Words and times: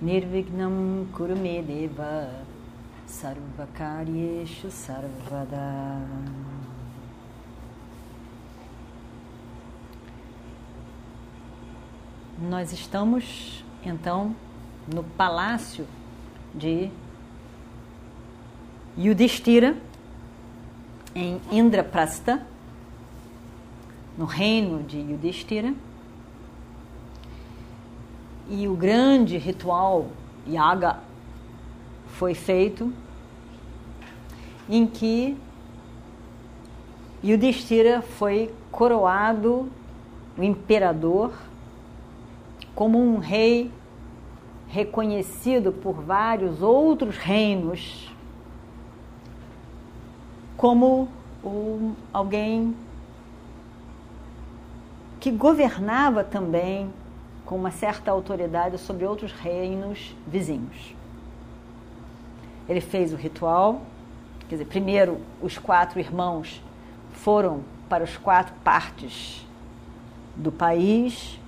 Nirvignam 0.00 1.08
Kurumedeva 1.12 2.30
Sarvakaryeshu 3.04 4.70
Sarvada 4.70 6.06
Nós 12.38 12.72
estamos 12.72 13.64
então 13.84 14.36
no 14.86 15.02
palácio 15.02 15.84
de 16.54 16.88
Yudhishthira 18.96 19.76
em 21.12 21.40
Indraprastha, 21.50 22.46
no 24.16 24.24
reino 24.24 24.84
de 24.84 24.98
Yudhishthira. 24.98 25.74
E 28.48 28.66
o 28.66 28.74
grande 28.74 29.36
ritual 29.36 30.06
Yaga 30.46 30.96
foi 32.06 32.34
feito 32.34 32.92
em 34.68 34.86
que 34.86 35.36
Yudhishthira 37.22 38.00
foi 38.00 38.52
coroado 38.70 39.68
o 40.36 40.42
imperador 40.42 41.32
como 42.74 42.98
um 42.98 43.18
rei 43.18 43.70
reconhecido 44.68 45.72
por 45.72 45.94
vários 45.94 46.62
outros 46.62 47.16
reinos 47.16 48.08
como 50.56 51.08
um, 51.44 51.94
alguém 52.12 52.74
que 55.20 55.30
governava 55.30 56.22
também 56.22 56.90
com 57.48 57.56
uma 57.56 57.70
certa 57.70 58.10
autoridade 58.10 58.76
sobre 58.76 59.06
outros 59.06 59.32
reinos 59.32 60.14
vizinhos. 60.26 60.94
Ele 62.68 62.82
fez 62.82 63.10
o 63.14 63.16
ritual, 63.16 63.80
quer 64.40 64.56
dizer, 64.56 64.66
primeiro 64.66 65.22
os 65.40 65.56
quatro 65.56 65.98
irmãos 65.98 66.62
foram 67.10 67.64
para 67.88 68.04
as 68.04 68.18
quatro 68.18 68.54
partes 68.62 69.46
do 70.36 70.52
país, 70.52 71.40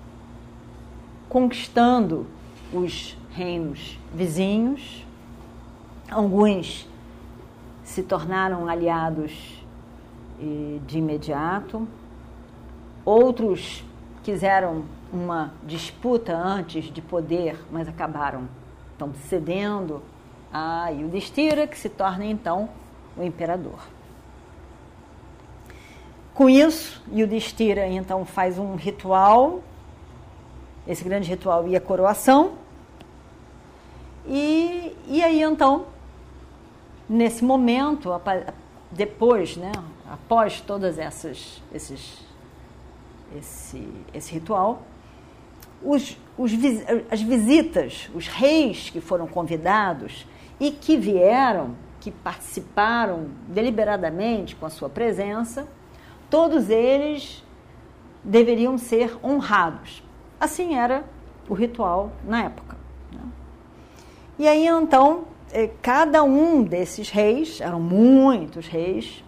conquistando 1.28 2.26
os 2.72 3.14
reinos 3.32 3.98
vizinhos. 4.14 5.04
Alguns 6.10 6.88
se 7.84 8.02
tornaram 8.02 8.66
aliados 8.66 9.62
eh, 10.40 10.78
de 10.86 10.96
imediato, 10.96 11.86
outros 13.04 13.84
quiseram 14.22 14.84
uma 15.12 15.52
disputa 15.64 16.36
antes 16.36 16.84
de 16.84 17.00
poder, 17.00 17.58
mas 17.70 17.88
acabaram 17.88 18.48
então 18.94 19.12
cedendo 19.28 20.02
a 20.52 20.88
Yudhishthira, 20.88 21.66
que 21.66 21.78
se 21.78 21.88
torna 21.88 22.24
então 22.24 22.68
o 23.16 23.22
imperador. 23.22 23.78
Com 26.34 26.48
isso, 26.48 27.02
Yudhishthira 27.12 27.86
então 27.86 28.24
faz 28.24 28.58
um 28.58 28.74
ritual 28.74 29.62
esse 30.86 31.04
grande 31.04 31.28
ritual 31.28 31.68
e 31.68 31.76
a 31.76 31.80
coroação. 31.80 32.52
E, 34.26 34.96
e 35.06 35.22
aí 35.22 35.42
então, 35.42 35.86
nesse 37.08 37.44
momento, 37.44 38.10
depois, 38.90 39.56
né, 39.56 39.72
após 40.10 40.60
todas 40.60 40.98
essas 40.98 41.62
esses 41.72 42.18
esse, 43.36 43.86
esse 44.12 44.32
ritual, 44.32 44.82
os, 45.82 46.16
os, 46.36 46.52
as 47.10 47.22
visitas, 47.22 48.10
os 48.14 48.26
reis 48.26 48.90
que 48.90 49.00
foram 49.00 49.26
convidados 49.26 50.26
e 50.58 50.70
que 50.70 50.96
vieram, 50.96 51.74
que 52.00 52.10
participaram 52.10 53.28
deliberadamente 53.48 54.54
com 54.56 54.66
a 54.66 54.70
sua 54.70 54.88
presença, 54.88 55.66
todos 56.28 56.68
eles 56.70 57.44
deveriam 58.22 58.76
ser 58.76 59.18
honrados. 59.24 60.02
Assim 60.38 60.74
era 60.74 61.04
o 61.48 61.54
ritual 61.54 62.12
na 62.26 62.44
época. 62.44 62.76
Né? 63.12 63.22
E 64.38 64.48
aí 64.48 64.66
então, 64.66 65.24
eh, 65.52 65.70
cada 65.82 66.22
um 66.22 66.62
desses 66.62 67.10
reis, 67.10 67.60
eram 67.60 67.80
muitos 67.80 68.66
reis, 68.66 69.24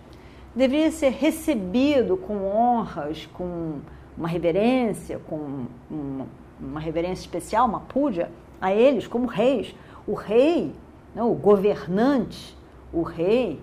deveria 0.55 0.91
ser 0.91 1.11
recebido 1.11 2.17
com 2.17 2.47
honras, 2.47 3.29
com 3.33 3.81
uma 4.17 4.29
reverência, 4.29 5.19
com 5.19 5.67
uma, 5.91 6.27
uma 6.61 6.81
reverência 6.81 7.23
especial, 7.23 7.67
uma 7.67 7.81
púdia 7.81 8.31
a 8.61 8.73
eles 8.73 9.07
como 9.07 9.27
reis. 9.27 9.75
O 10.07 10.15
rei, 10.15 10.73
né, 11.15 11.23
o 11.23 11.35
governante, 11.35 12.57
o 12.93 13.03
rei, 13.03 13.61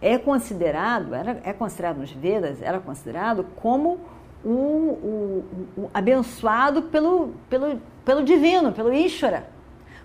é 0.00 0.16
considerado, 0.18 1.14
era, 1.14 1.40
é 1.44 1.52
considerado 1.52 1.98
nos 1.98 2.12
Vedas, 2.12 2.62
era 2.62 2.78
considerado 2.78 3.44
como 3.56 3.98
o, 4.44 5.42
abençoado 5.92 6.82
pelo, 6.82 7.32
pelo, 7.48 7.80
pelo 8.04 8.22
divino, 8.22 8.72
pelo 8.72 8.92
Ishvara, 8.92 9.48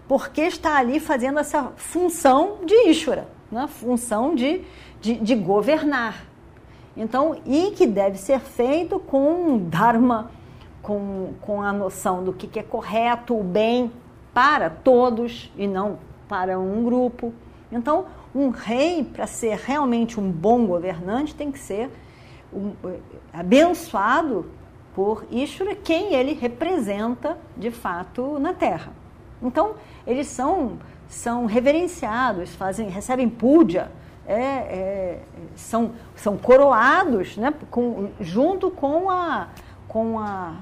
porque 0.07 0.41
está 0.41 0.77
ali 0.77 0.99
fazendo 0.99 1.39
essa 1.39 1.73
função 1.75 2.59
de 2.65 2.73
Ishvara, 2.89 3.27
né? 3.51 3.67
função 3.67 4.35
de, 4.35 4.61
de, 5.01 5.15
de 5.15 5.35
governar. 5.35 6.25
Então, 6.95 7.37
e 7.45 7.71
que 7.71 7.85
deve 7.85 8.17
ser 8.17 8.39
feito 8.39 8.99
com 8.99 9.57
Dharma, 9.69 10.31
com, 10.81 11.33
com 11.41 11.61
a 11.61 11.71
noção 11.71 12.23
do 12.23 12.33
que, 12.33 12.47
que 12.47 12.59
é 12.59 12.63
correto, 12.63 13.39
o 13.39 13.43
bem 13.43 13.91
para 14.33 14.69
todos 14.69 15.51
e 15.57 15.67
não 15.67 15.99
para 16.27 16.59
um 16.59 16.83
grupo. 16.83 17.33
Então, 17.71 18.05
um 18.33 18.49
rei, 18.49 19.03
para 19.03 19.25
ser 19.25 19.57
realmente 19.57 20.19
um 20.19 20.31
bom 20.31 20.65
governante, 20.65 21.33
tem 21.33 21.51
que 21.51 21.59
ser 21.59 21.89
um, 22.53 22.73
abençoado 23.33 24.45
por 24.93 25.25
Ishvara, 25.31 25.75
quem 25.75 26.13
ele 26.13 26.33
representa 26.33 27.37
de 27.55 27.71
fato 27.71 28.39
na 28.39 28.53
Terra. 28.53 28.91
Então, 29.41 29.75
eles 30.05 30.27
são, 30.27 30.77
são 31.09 31.45
reverenciados, 31.45 32.55
fazem, 32.55 32.87
recebem 32.87 33.27
púdia, 33.27 33.91
é, 34.25 34.35
é, 34.35 35.19
são, 35.55 35.91
são 36.15 36.37
coroados 36.37 37.35
né, 37.35 37.53
com, 37.69 38.11
junto 38.21 38.71
com 38.71 39.09
a, 39.09 39.49
com 39.87 40.19
a 40.19 40.53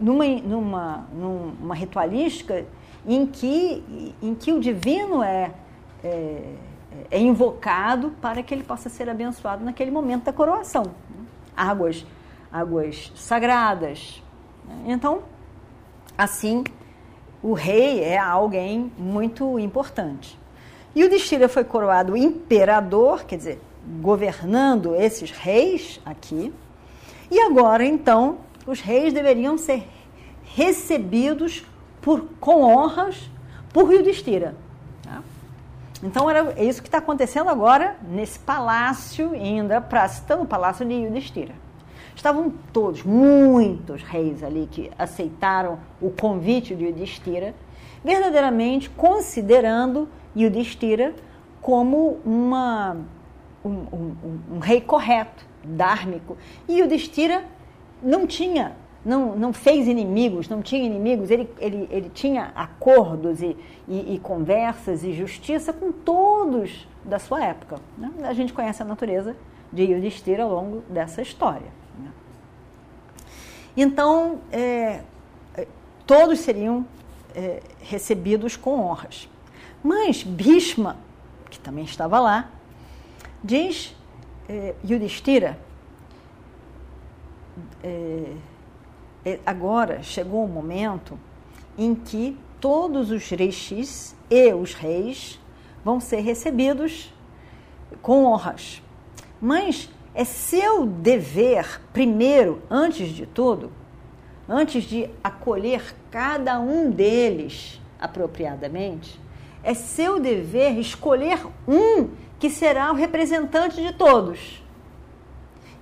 numa, 0.00 0.26
numa, 0.26 1.06
numa 1.14 1.74
ritualística 1.74 2.66
em 3.06 3.24
que, 3.24 4.14
em 4.20 4.34
que 4.34 4.52
o 4.52 4.60
divino 4.60 5.22
é, 5.22 5.52
é, 6.02 6.54
é 7.10 7.20
invocado 7.20 8.10
para 8.20 8.42
que 8.42 8.52
ele 8.52 8.64
possa 8.64 8.88
ser 8.88 9.08
abençoado 9.08 9.64
naquele 9.64 9.90
momento 9.90 10.24
da 10.24 10.32
coroação 10.32 10.84
águas, 11.56 12.04
águas 12.50 13.12
sagradas. 13.14 14.22
Então, 14.86 15.22
assim, 16.16 16.64
o 17.42 17.52
rei 17.54 18.02
é 18.04 18.18
alguém 18.18 18.92
muito 18.96 19.58
importante. 19.58 20.38
E 20.94 21.04
o 21.04 21.10
Destira 21.10 21.48
foi 21.48 21.64
coroado 21.64 22.16
imperador, 22.16 23.24
quer 23.24 23.36
dizer, 23.36 23.60
governando 24.00 24.94
esses 24.94 25.30
reis 25.30 26.00
aqui. 26.04 26.52
E 27.30 27.40
agora, 27.40 27.84
então, 27.84 28.38
os 28.66 28.80
reis 28.80 29.12
deveriam 29.12 29.56
ser 29.56 29.88
recebidos 30.44 31.64
por, 32.00 32.26
com 32.38 32.62
honras 32.62 33.30
por 33.72 33.92
Yudhishthira. 33.92 34.54
Então 36.02 36.28
era 36.28 36.60
isso 36.60 36.82
que 36.82 36.88
está 36.88 36.98
acontecendo 36.98 37.48
agora 37.48 37.96
nesse 38.02 38.38
palácio 38.38 39.34
em 39.36 39.58
Indraprastha, 39.58 40.34
no 40.34 40.44
palácio 40.44 40.84
de 40.84 40.94
Yudhishthira. 40.94 41.54
Estavam 42.14 42.52
todos, 42.72 43.02
muitos 43.02 44.02
reis 44.02 44.42
ali 44.42 44.68
que 44.70 44.90
aceitaram 44.98 45.78
o 46.00 46.10
convite 46.10 46.74
de 46.74 46.84
Yudhishthira, 46.84 47.54
verdadeiramente 48.04 48.90
considerando 48.90 50.08
Yudhishthira 50.36 51.14
como 51.60 52.18
uma, 52.24 52.96
um, 53.64 53.70
um, 53.70 54.16
um, 54.24 54.56
um 54.56 54.58
rei 54.58 54.80
correto, 54.80 55.44
dármico. 55.64 56.36
E 56.68 56.80
Yudhishthira 56.80 57.44
não 58.02 58.26
tinha 58.26 58.76
não, 59.04 59.34
não 59.36 59.52
fez 59.52 59.88
inimigos, 59.88 60.48
não 60.48 60.62
tinha 60.62 60.84
inimigos, 60.84 61.30
ele, 61.30 61.48
ele, 61.58 61.88
ele 61.90 62.10
tinha 62.10 62.52
acordos 62.54 63.42
e, 63.42 63.56
e, 63.88 64.14
e 64.14 64.18
conversas 64.18 65.02
e 65.02 65.12
justiça 65.12 65.72
com 65.72 65.90
todos 65.90 66.86
da 67.04 67.18
sua 67.18 67.44
época. 67.44 67.78
Né? 67.98 68.10
A 68.22 68.32
gente 68.32 68.52
conhece 68.52 68.82
a 68.82 68.84
natureza 68.84 69.36
de 69.72 69.82
Yudhishthira 69.82 70.44
ao 70.44 70.50
longo 70.50 70.82
dessa 70.88 71.20
história. 71.20 71.81
Então, 73.76 74.40
é, 74.50 75.02
todos 76.06 76.40
seriam 76.40 76.86
é, 77.34 77.62
recebidos 77.80 78.56
com 78.56 78.80
honras. 78.80 79.28
Mas 79.82 80.22
Bhishma, 80.22 80.96
que 81.50 81.58
também 81.58 81.84
estava 81.84 82.20
lá, 82.20 82.50
diz 83.42 83.94
é, 84.48 84.74
Yudhishthira, 84.84 85.58
é, 87.82 88.32
é, 89.24 89.40
agora 89.44 90.02
chegou 90.02 90.44
o 90.44 90.48
momento 90.48 91.18
em 91.76 91.94
que 91.94 92.38
todos 92.60 93.10
os 93.10 93.28
rishis 93.30 94.14
e 94.30 94.52
os 94.52 94.74
reis 94.74 95.40
vão 95.84 95.98
ser 96.00 96.20
recebidos 96.20 97.12
com 98.00 98.24
honras. 98.24 98.82
Mas 99.40 99.88
é 100.14 100.24
seu 100.24 100.86
dever, 100.86 101.80
primeiro, 101.92 102.62
antes 102.70 103.08
de 103.08 103.26
tudo, 103.26 103.70
antes 104.48 104.84
de 104.84 105.08
acolher 105.24 105.94
cada 106.10 106.60
um 106.60 106.90
deles 106.90 107.80
apropriadamente, 107.98 109.18
é 109.62 109.74
seu 109.74 110.20
dever 110.20 110.78
escolher 110.78 111.38
um 111.66 112.10
que 112.38 112.50
será 112.50 112.90
o 112.90 112.94
representante 112.94 113.80
de 113.80 113.92
todos. 113.92 114.62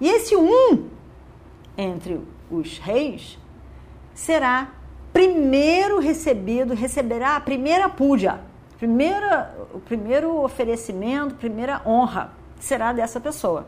E 0.00 0.08
esse 0.08 0.36
um 0.36 0.88
entre 1.76 2.20
os 2.50 2.78
reis 2.78 3.38
será 4.14 4.70
primeiro 5.12 5.98
recebido, 5.98 6.74
receberá 6.74 7.36
a 7.36 7.40
primeira 7.40 7.88
púdia, 7.88 8.40
primeira, 8.78 9.54
o 9.74 9.80
primeiro 9.80 10.42
oferecimento, 10.42 11.34
primeira 11.34 11.82
honra 11.84 12.32
será 12.58 12.92
dessa 12.92 13.18
pessoa. 13.18 13.66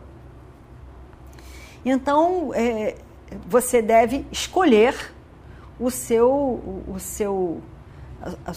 Então, 1.85 2.53
é, 2.55 2.97
você 3.47 3.83
deve 3.83 4.27
escolher 4.31 4.95
o 5.79 5.91
seu, 5.91 6.31
o, 6.31 6.85
o 6.95 7.01
seu, 7.01 7.61
a, 8.21 8.51
a, 8.51 8.55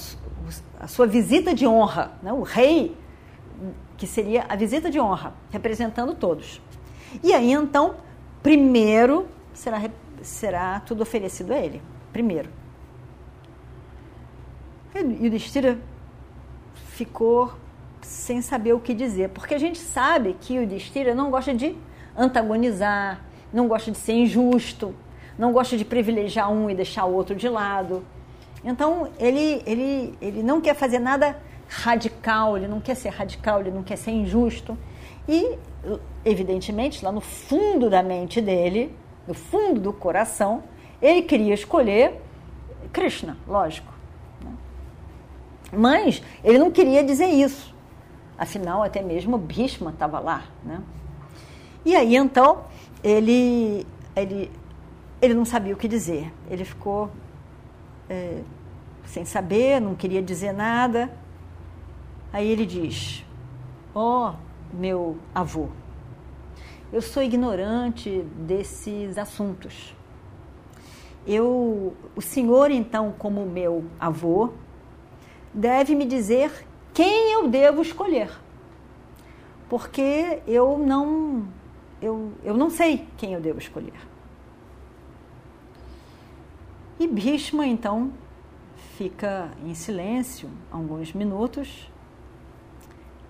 a, 0.81 0.87
sua 0.87 1.07
visita 1.07 1.53
de 1.53 1.65
honra, 1.65 2.13
né? 2.21 2.31
o 2.31 2.41
rei, 2.43 2.95
que 3.97 4.05
seria 4.05 4.45
a 4.47 4.55
visita 4.55 4.91
de 4.91 4.99
honra, 4.99 5.33
representando 5.51 6.13
todos. 6.13 6.61
E 7.23 7.33
aí, 7.33 7.51
então, 7.51 7.95
primeiro 8.43 9.27
será, 9.53 9.81
será 10.21 10.79
tudo 10.81 11.01
oferecido 11.01 11.53
a 11.53 11.57
ele, 11.57 11.81
primeiro. 12.11 12.49
E 14.93 15.27
o 15.27 15.29
Destira 15.29 15.77
ficou 16.89 17.53
sem 18.01 18.41
saber 18.41 18.73
o 18.73 18.79
que 18.79 18.93
dizer, 18.93 19.29
porque 19.29 19.55
a 19.55 19.57
gente 19.57 19.79
sabe 19.79 20.37
que 20.39 20.59
o 20.59 20.67
Destira 20.67 21.15
não 21.15 21.31
gosta 21.31 21.53
de 21.53 21.75
antagonizar, 22.17 23.21
não 23.51 23.67
gosta 23.67 23.91
de 23.91 23.97
ser 23.97 24.13
injusto, 24.13 24.95
não 25.37 25.51
gosta 25.51 25.77
de 25.77 25.85
privilegiar 25.85 26.51
um 26.51 26.69
e 26.69 26.75
deixar 26.75 27.05
o 27.05 27.13
outro 27.13 27.35
de 27.35 27.49
lado. 27.49 28.03
Então, 28.63 29.09
ele, 29.19 29.61
ele, 29.65 30.17
ele 30.21 30.43
não 30.43 30.59
quer 30.59 30.75
fazer 30.75 30.99
nada 30.99 31.37
radical, 31.67 32.57
ele 32.57 32.67
não 32.67 32.79
quer 32.79 32.95
ser 32.95 33.09
radical, 33.09 33.59
ele 33.59 33.71
não 33.71 33.83
quer 33.83 33.97
ser 33.97 34.11
injusto. 34.11 34.77
E, 35.27 35.57
evidentemente, 36.23 37.03
lá 37.03 37.11
no 37.11 37.21
fundo 37.21 37.89
da 37.89 38.01
mente 38.01 38.41
dele, 38.41 38.95
no 39.27 39.33
fundo 39.33 39.79
do 39.79 39.93
coração, 39.93 40.63
ele 41.01 41.21
queria 41.23 41.53
escolher 41.53 42.21
Krishna, 42.91 43.37
lógico. 43.47 43.91
Né? 44.41 44.51
Mas 45.71 46.21
ele 46.43 46.57
não 46.57 46.71
queria 46.71 47.03
dizer 47.03 47.27
isso. 47.27 47.73
Afinal, 48.37 48.83
até 48.83 49.01
mesmo 49.01 49.37
Bhishma 49.37 49.91
estava 49.91 50.19
lá. 50.19 50.45
Né? 50.63 50.81
E 51.85 51.95
aí, 51.95 52.15
então, 52.15 52.65
ele, 53.03 53.85
ele, 54.15 54.51
ele 55.21 55.33
não 55.35 55.45
sabia 55.45 55.73
o 55.73 55.77
que 55.77 55.87
dizer. 55.87 56.33
Ele 56.49 56.65
ficou 56.65 57.11
é, 58.09 58.41
sem 59.05 59.23
saber, 59.23 59.79
não 59.79 59.93
queria 59.93 60.21
dizer 60.21 60.51
nada. 60.51 61.11
Aí 62.33 62.49
ele 62.49 62.65
diz: 62.65 63.23
Ó, 63.93 64.31
oh, 64.31 64.75
meu 64.75 65.17
avô, 65.33 65.67
eu 66.91 67.01
sou 67.03 67.21
ignorante 67.21 68.23
desses 68.35 69.17
assuntos. 69.17 69.95
Eu, 71.27 71.95
o 72.15 72.21
senhor, 72.21 72.71
então, 72.71 73.13
como 73.17 73.45
meu 73.45 73.85
avô, 73.99 74.53
deve 75.53 75.95
me 75.95 76.05
dizer 76.05 76.65
quem 76.93 77.31
eu 77.33 77.47
devo 77.47 77.81
escolher. 77.81 78.29
Porque 79.67 80.41
eu 80.47 80.77
não 80.77 81.47
eu, 82.01 82.33
eu 82.43 82.55
não 82.55 82.69
sei 82.69 83.07
quem 83.17 83.33
eu 83.33 83.41
devo 83.41 83.59
escolher. 83.59 83.93
E 86.99 87.07
Bhishma, 87.07 87.65
então, 87.65 88.13
fica 88.97 89.51
em 89.65 89.73
silêncio 89.73 90.49
alguns 90.71 91.11
minutos 91.13 91.91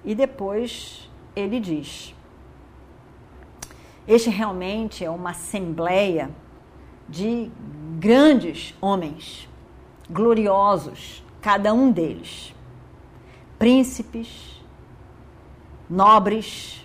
e 0.04 0.14
depois 0.14 1.10
ele 1.36 1.60
diz: 1.60 2.14
Este 4.08 4.30
realmente 4.30 5.04
é 5.04 5.10
uma 5.10 5.32
assembleia 5.32 6.30
de 7.10 7.52
grandes 8.00 8.76
homens, 8.80 9.50
gloriosos, 10.10 11.24
cada 11.42 11.74
um 11.74 11.92
deles, 11.92 12.54
príncipes, 13.58 14.62
nobres, 15.90 16.85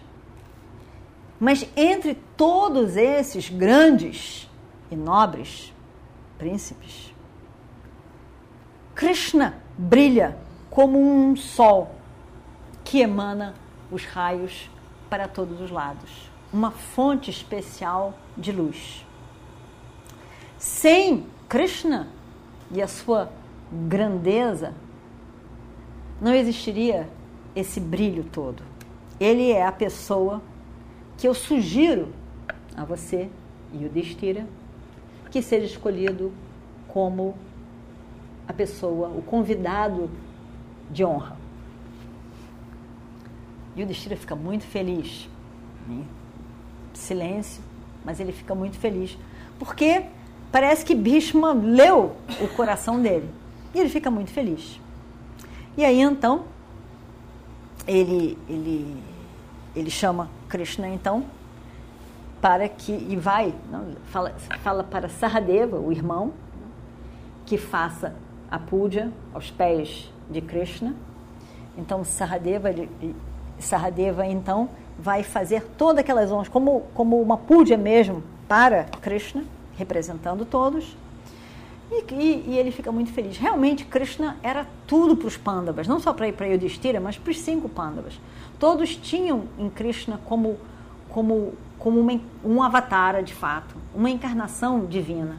mas 1.41 1.67
entre 1.75 2.15
todos 2.37 2.97
esses 2.97 3.49
grandes 3.49 4.49
e 4.91 4.95
nobres 4.95 5.73
príncipes, 6.39 7.13
Krishna 8.95 9.61
brilha 9.77 10.37
como 10.69 11.01
um 11.01 11.35
sol 11.35 11.95
que 12.85 13.01
emana 13.01 13.55
os 13.91 14.05
raios 14.05 14.71
para 15.09 15.27
todos 15.27 15.61
os 15.61 15.71
lados 15.71 16.31
uma 16.53 16.71
fonte 16.71 17.31
especial 17.31 18.15
de 18.37 18.53
luz. 18.53 19.07
Sem 20.59 21.27
Krishna 21.49 22.09
e 22.71 22.83
a 22.83 22.89
sua 22.89 23.31
grandeza, 23.89 24.75
não 26.21 26.35
existiria 26.35 27.09
esse 27.55 27.81
brilho 27.81 28.25
todo. 28.25 28.63
Ele 29.19 29.51
é 29.51 29.65
a 29.65 29.73
pessoa 29.73 30.43
que 31.21 31.29
eu 31.29 31.35
sugiro 31.35 32.09
a 32.75 32.83
você 32.83 33.29
e 33.75 33.85
o 33.85 33.91
Destira 33.91 34.47
que 35.31 35.43
seja 35.43 35.67
escolhido 35.67 36.33
como 36.89 37.37
a 38.49 38.55
pessoa, 38.55 39.09
o 39.09 39.23
convidado 39.23 40.11
de 40.91 41.05
honra. 41.05 41.37
E 43.77 43.83
o 43.83 43.87
Destira 43.87 44.17
fica 44.17 44.35
muito 44.35 44.65
feliz. 44.65 45.29
Silêncio, 46.95 47.63
mas 48.03 48.19
ele 48.19 48.33
fica 48.33 48.55
muito 48.55 48.79
feliz. 48.79 49.17
Porque 49.59 50.07
parece 50.51 50.85
que 50.87 50.95
Bhishma 50.95 51.53
leu 51.53 52.17
o 52.41 52.49
coração 52.57 53.01
dele. 53.01 53.29
E 53.75 53.79
ele 53.79 53.91
fica 53.91 54.11
muito 54.11 54.31
feliz. 54.31 54.81
E 55.77 55.85
aí 55.85 56.01
então, 56.01 56.45
ele, 57.87 58.39
ele, 58.49 58.97
ele 59.75 59.91
chama 59.91 60.29
Krishna 60.49 60.89
então 60.89 61.25
para 62.41 62.69
que 62.69 62.93
e 62.93 63.17
vai 63.17 63.55
não, 63.71 63.95
fala, 64.07 64.33
fala 64.63 64.83
para 64.83 65.09
Saradeva, 65.09 65.79
o 65.79 65.93
irmão, 65.93 66.33
que 67.45 67.59
faça 67.59 68.15
a 68.51 68.59
puja 68.59 69.11
aos 69.35 69.51
pés 69.51 70.11
de 70.31 70.41
Krishna. 70.41 70.95
Então 71.77 72.03
Saradeva, 72.05 72.71
Saradeva 73.59 74.27
então 74.27 74.69
vai 74.99 75.23
fazer 75.23 75.63
todas 75.77 75.99
aquelas 75.99 76.33
honras 76.33 76.49
como 76.49 76.83
como 76.95 77.21
uma 77.21 77.37
puja 77.37 77.77
mesmo 77.77 78.23
para 78.49 78.85
Krishna, 79.01 79.45
representando 79.77 80.45
todos. 80.45 80.97
E, 81.91 82.05
e, 82.15 82.45
e, 82.49 82.59
ele 82.59 82.71
fica 82.71 82.93
muito 82.93 83.13
feliz. 83.13 83.37
Realmente, 83.37 83.85
Krishna 83.85 84.37
era 84.43 84.67
tudo 84.87 85.17
para 85.17 85.27
os 85.27 85.37
Pandavas, 85.37 85.89
não 85.89 85.99
só 85.99 86.13
para 86.13 86.29
ir 86.29 86.33
para 86.33 86.47
Yudhishthira, 86.47 87.01
mas 87.01 87.19
para 87.19 87.31
os 87.31 87.39
cinco 87.41 87.69
Pandavas. 87.69 88.19
Todos 88.59 88.95
tinham 88.95 89.45
em 89.59 89.69
Krishna 89.69 90.21
como, 90.25 90.57
como, 91.09 91.55
como 91.79 91.99
uma, 92.01 92.21
um 92.45 92.63
avatar, 92.63 93.23
de 93.25 93.35
fato, 93.35 93.75
uma 93.95 94.09
encarnação 94.09 94.87
divina, 94.87 95.39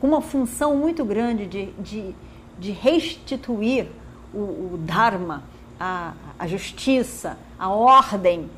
com 0.00 0.06
uma 0.06 0.22
função 0.22 0.76
muito 0.76 1.04
grande 1.04 1.46
de, 1.46 1.66
de, 1.72 2.14
de 2.58 2.72
restituir 2.72 3.86
o, 4.32 4.38
o 4.38 4.80
Dharma, 4.80 5.42
a, 5.78 6.14
a 6.38 6.46
justiça, 6.46 7.36
a 7.58 7.68
ordem 7.68 8.48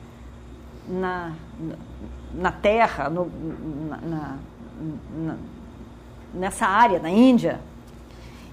na, 0.88 1.32
na 2.32 2.52
terra, 2.52 3.10
no, 3.10 3.30
na, 4.08 4.36
na 5.16 5.36
nessa 6.32 6.66
área, 6.66 6.98
na 6.98 7.10
Índia. 7.10 7.60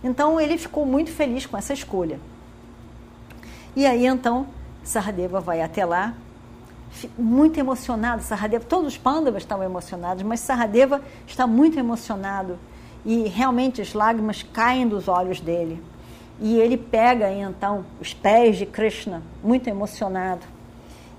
Então 0.03 0.39
ele 0.39 0.57
ficou 0.57 0.85
muito 0.85 1.11
feliz 1.11 1.45
com 1.45 1.57
essa 1.57 1.73
escolha. 1.73 2.19
E 3.75 3.85
aí 3.85 4.05
então 4.05 4.47
Sahadeva 4.83 5.39
vai 5.39 5.61
até 5.61 5.85
lá, 5.85 6.13
muito 7.17 7.59
emocionado. 7.59 8.21
Sahadeva, 8.21 8.65
todos 8.65 8.93
os 8.93 8.97
Pandavas 8.97 9.43
estavam 9.43 9.65
emocionados, 9.65 10.23
mas 10.23 10.39
Sahadeva 10.39 11.01
está 11.25 11.47
muito 11.47 11.79
emocionado 11.79 12.57
e 13.05 13.27
realmente 13.27 13.81
as 13.81 13.93
lágrimas 13.93 14.43
caem 14.43 14.87
dos 14.87 15.07
olhos 15.07 15.39
dele. 15.39 15.81
E 16.39 16.59
ele 16.59 16.77
pega 16.77 17.31
então 17.31 17.85
os 18.01 18.13
pés 18.13 18.57
de 18.57 18.65
Krishna, 18.65 19.21
muito 19.43 19.67
emocionado, 19.69 20.45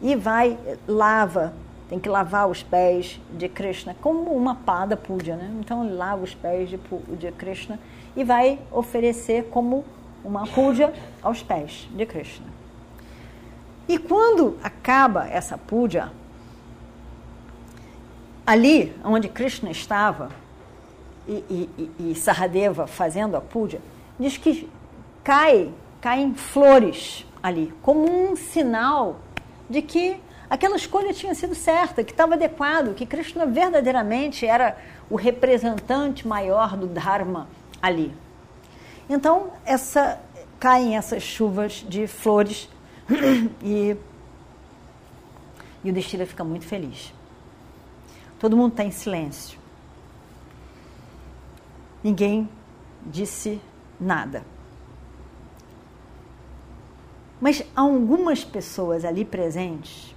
e 0.03 0.15
vai, 0.15 0.59
lava, 0.87 1.55
tem 1.89 1.99
que 1.99 2.09
lavar 2.09 2.49
os 2.49 2.63
pés 2.63 3.21
de 3.33 3.49
Krishna, 3.49 3.95
como 4.01 4.31
uma 4.35 4.55
pada 4.55 4.97
puja, 4.97 5.37
né? 5.37 5.51
Então 5.61 5.85
ele 5.85 5.95
lava 5.95 6.23
os 6.23 6.35
pés 6.35 6.69
de, 6.69 6.79
de 7.19 7.33
Krishna 7.33 7.79
e 8.17 8.25
vai 8.25 8.59
oferecer 8.73 9.45
como 9.51 9.85
uma 10.25 10.47
puja 10.47 10.93
aos 11.23 11.43
pés 11.43 11.89
de 11.95 12.07
Krishna. 12.07 12.47
E 13.87 13.99
quando 13.99 14.57
acaba 14.63 15.29
essa 15.29 15.59
puja, 15.59 16.11
ali 18.47 18.95
onde 19.05 19.29
Krishna 19.29 19.71
estava 19.71 20.31
e, 21.29 21.69
e, 21.79 21.91
e 21.99 22.87
fazendo 22.87 23.37
a 23.37 23.41
puja, 23.41 23.81
diz 24.19 24.39
que 24.39 24.71
cai, 25.23 25.71
caem 26.01 26.35
flores 26.35 27.27
ali, 27.43 27.75
como 27.83 28.11
um 28.11 28.35
sinal 28.37 29.21
de 29.69 29.83
que 29.83 30.19
aquela 30.49 30.77
escolha 30.77 31.13
tinha 31.13 31.35
sido 31.35 31.55
certa, 31.55 32.05
que 32.05 32.13
estava 32.13 32.35
adequado, 32.35 32.95
que 32.95 33.07
Krishna 33.07 33.47
verdadeiramente 33.47 34.47
era 34.47 34.77
o 35.09 35.17
representante 35.17 36.27
maior 36.27 36.77
do 36.77 36.87
Dharma 36.87 37.49
ali. 37.81 38.15
Então, 39.09 39.53
essa, 39.65 40.21
caem 40.59 40.97
essas 40.97 41.23
chuvas 41.23 41.85
de 41.89 42.07
flores 42.07 42.69
e, 43.63 43.97
e 45.83 45.91
o 45.91 45.93
Destila 45.93 46.25
fica 46.27 46.43
muito 46.43 46.65
feliz. 46.65 47.13
Todo 48.39 48.57
mundo 48.57 48.73
está 48.73 48.85
em 48.85 48.91
silêncio. 48.91 49.59
Ninguém 52.03 52.49
disse 53.07 53.61
nada. 54.01 54.45
Mas 57.41 57.63
algumas 57.75 58.45
pessoas 58.45 59.05
ali 59.05 59.25
presentes 59.25 60.15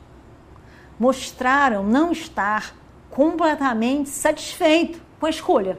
mostraram 1.00 1.84
não 1.84 2.12
estar 2.12 2.76
completamente 3.10 4.10
satisfeito 4.10 5.02
com 5.20 5.26
a 5.26 5.30
escolha. 5.30 5.78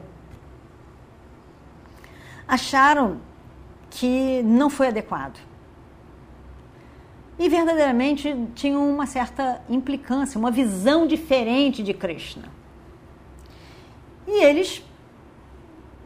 Acharam 2.47 3.19
que 3.89 4.41
não 4.43 4.69
foi 4.69 4.87
adequado. 4.87 5.39
E 7.37 7.47
verdadeiramente 7.47 8.35
tinham 8.53 8.89
uma 8.89 9.05
certa 9.05 9.61
implicância, 9.69 10.37
uma 10.37 10.51
visão 10.51 11.07
diferente 11.07 11.81
de 11.81 11.93
Krishna. 11.93 12.49
E 14.27 14.43
eles, 14.43 14.83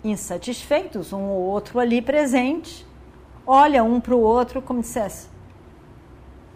insatisfeitos, 0.03 1.11
um 1.11 1.23
ou 1.23 1.41
outro 1.41 1.79
ali 1.79 2.01
presente, 2.01 2.85
olha 3.47 3.83
um 3.83 3.99
para 3.99 4.15
o 4.15 4.19
outro 4.19 4.61
como 4.61 4.81
dissesse: 4.81 5.27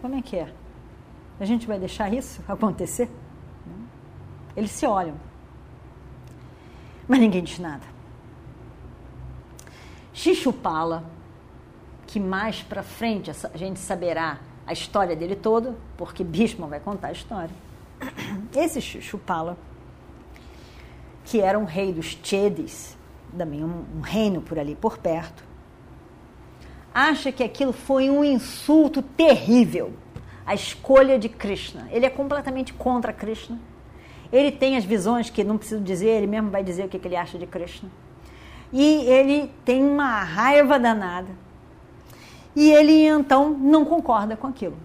como 0.00 0.14
é 0.14 0.22
que 0.22 0.36
é? 0.36 0.52
A 1.40 1.44
gente 1.44 1.66
vai 1.66 1.78
deixar 1.78 2.12
isso 2.12 2.42
acontecer? 2.48 3.08
Eles 4.56 4.70
se 4.70 4.86
olham. 4.86 5.14
Mas 7.06 7.20
ninguém 7.20 7.42
diz 7.42 7.58
nada. 7.58 7.84
Xixupala, 10.12 11.04
que 12.06 12.18
mais 12.18 12.62
para 12.62 12.82
frente 12.82 13.30
a 13.30 13.56
gente 13.56 13.78
saberá 13.78 14.40
a 14.66 14.72
história 14.72 15.14
dele 15.14 15.36
toda, 15.36 15.76
porque 15.96 16.24
Bhishma 16.24 16.66
vai 16.66 16.80
contar 16.80 17.08
a 17.08 17.12
história. 17.12 17.54
Esse 18.54 18.80
Xixupala, 18.80 19.56
que 21.24 21.40
era 21.40 21.58
um 21.58 21.64
rei 21.64 21.92
dos 21.92 22.18
Chedes, 22.22 22.96
também 23.36 23.62
um, 23.62 23.84
um 23.96 24.00
reino 24.00 24.42
por 24.42 24.58
ali 24.58 24.74
por 24.74 24.98
perto, 24.98 25.44
acha 26.92 27.30
que 27.30 27.44
aquilo 27.44 27.72
foi 27.72 28.10
um 28.10 28.24
insulto 28.24 29.02
terrível. 29.02 29.92
A 30.48 30.54
escolha 30.54 31.18
de 31.18 31.28
Krishna. 31.28 31.86
Ele 31.90 32.06
é 32.06 32.10
completamente 32.10 32.72
contra 32.72 33.12
Krishna. 33.12 33.58
Ele 34.32 34.50
tem 34.50 34.78
as 34.78 34.84
visões 34.84 35.28
que 35.28 35.44
não 35.44 35.58
preciso 35.58 35.82
dizer, 35.82 36.08
ele 36.08 36.26
mesmo 36.26 36.50
vai 36.50 36.64
dizer 36.64 36.86
o 36.86 36.88
que 36.88 36.96
ele 37.06 37.16
acha 37.16 37.38
de 37.38 37.46
Krishna. 37.46 37.90
E 38.72 39.04
ele 39.04 39.52
tem 39.62 39.84
uma 39.84 40.22
raiva 40.22 40.78
danada. 40.78 41.28
E 42.56 42.72
ele 42.72 43.06
então 43.06 43.50
não 43.50 43.84
concorda 43.84 44.38
com 44.38 44.46
aquilo. 44.46 44.76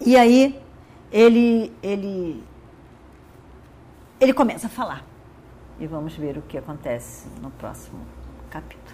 E 0.00 0.16
aí 0.16 0.60
ele 1.10 1.72
ele 1.82 2.40
ele 4.20 4.32
começa 4.32 4.68
a 4.68 4.70
falar. 4.70 5.04
E 5.80 5.88
vamos 5.88 6.14
ver 6.14 6.38
o 6.38 6.42
que 6.42 6.56
acontece 6.56 7.26
no 7.42 7.50
próximo 7.50 8.00
capítulo. 8.48 8.93